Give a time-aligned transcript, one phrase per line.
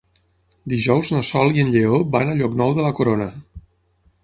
[0.71, 3.31] Dijous na Sol i en Lleó van a Llocnou de la Corona.